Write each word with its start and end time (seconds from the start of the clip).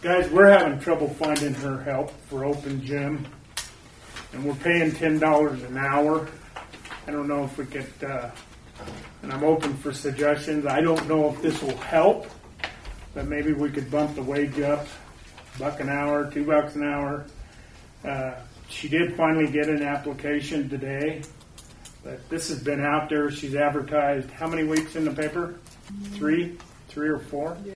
Guys, 0.00 0.30
we're 0.30 0.48
having 0.48 0.78
trouble 0.78 1.08
finding 1.08 1.52
her 1.54 1.82
help 1.82 2.12
for 2.28 2.44
open 2.44 2.84
gym, 2.84 3.26
and 4.32 4.44
we're 4.44 4.54
paying 4.54 4.92
ten 4.92 5.18
dollars 5.18 5.60
an 5.64 5.76
hour. 5.76 6.28
I 7.08 7.10
don't 7.10 7.26
know 7.26 7.42
if 7.42 7.58
we 7.58 7.66
could, 7.66 7.90
uh, 8.04 8.30
and 9.22 9.32
I'm 9.32 9.42
open 9.42 9.74
for 9.74 9.92
suggestions. 9.92 10.66
I 10.66 10.82
don't 10.82 11.08
know 11.08 11.30
if 11.30 11.42
this 11.42 11.60
will 11.60 11.76
help, 11.78 12.28
but 13.12 13.26
maybe 13.26 13.52
we 13.52 13.70
could 13.70 13.90
bump 13.90 14.14
the 14.14 14.22
wage 14.22 14.60
up, 14.60 14.86
buck 15.58 15.80
an 15.80 15.88
hour, 15.88 16.30
two 16.30 16.44
bucks 16.46 16.76
an 16.76 16.84
hour. 16.84 17.26
Uh, 18.04 18.34
she 18.68 18.88
did 18.88 19.16
finally 19.16 19.50
get 19.50 19.68
an 19.68 19.82
application 19.82 20.68
today, 20.68 21.22
but 22.04 22.28
this 22.28 22.50
has 22.50 22.62
been 22.62 22.84
out 22.84 23.08
there. 23.08 23.32
She's 23.32 23.56
advertised 23.56 24.30
how 24.30 24.46
many 24.46 24.62
weeks 24.62 24.94
in 24.94 25.04
the 25.04 25.10
paper? 25.10 25.56
Three, 26.12 26.56
three 26.86 27.08
or 27.08 27.18
four. 27.18 27.58